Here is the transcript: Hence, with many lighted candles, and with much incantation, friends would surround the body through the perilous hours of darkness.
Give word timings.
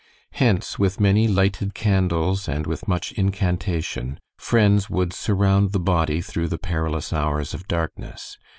Hence, 0.31 0.79
with 0.79 0.99
many 0.99 1.27
lighted 1.27 1.75
candles, 1.75 2.47
and 2.49 2.65
with 2.65 2.87
much 2.87 3.11
incantation, 3.11 4.19
friends 4.35 4.89
would 4.89 5.13
surround 5.13 5.73
the 5.73 5.79
body 5.79 6.21
through 6.21 6.47
the 6.47 6.57
perilous 6.57 7.13
hours 7.13 7.53
of 7.53 7.67
darkness. 7.67 8.39